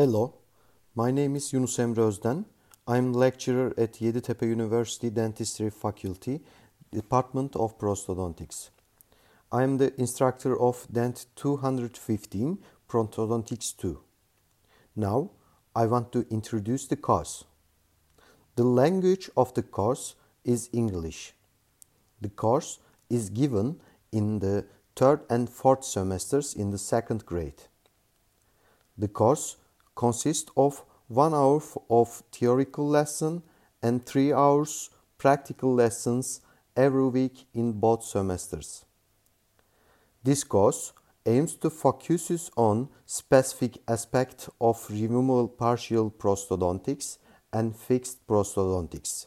[0.00, 0.34] Hello,
[0.94, 2.44] my name is Yunus Emre Özden.
[2.86, 6.40] I'm lecturer at Yeditepe University Dentistry Faculty,
[6.92, 8.70] Department of Prosthodontics.
[9.50, 12.58] I am the instructor of Dent 215
[12.88, 13.98] Prosthodontics 2.
[14.94, 15.30] Now,
[15.74, 17.42] I want to introduce the course.
[18.54, 21.34] The language of the course is English.
[22.20, 22.78] The course
[23.10, 23.80] is given
[24.12, 27.64] in the third and fourth semesters in the second grade.
[28.96, 29.56] The course
[29.98, 33.42] consists of one hour of theoretical lesson
[33.82, 36.40] and three hours practical lessons
[36.76, 38.84] every week in both semesters.
[40.22, 40.92] This course
[41.26, 47.18] aims to focus on specific aspects of removable partial prosthodontics
[47.52, 49.26] and fixed prosthodontics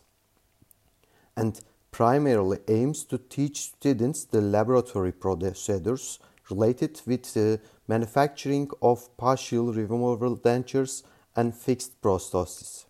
[1.36, 1.60] and
[1.92, 10.38] primarily aims to teach students the laboratory procedures related with the manufacturing of partial removable
[10.38, 11.04] dentures
[11.36, 12.86] and fixed prostheses.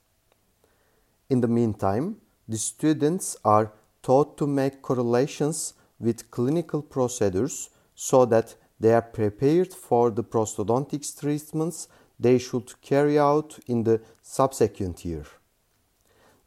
[1.29, 3.71] In the meantime, the students are
[4.03, 11.19] taught to make correlations with clinical procedures so that they are prepared for the prosthodontics
[11.19, 11.87] treatments
[12.19, 15.25] they should carry out in the subsequent year.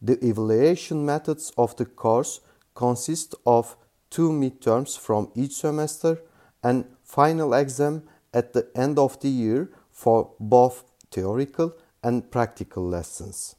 [0.03, 2.41] The evaluation methods of the course
[2.75, 3.77] consist of
[4.11, 6.19] two midterms from each semester
[6.65, 13.55] and final exam at the end of the year for both theoretical and practical lessons.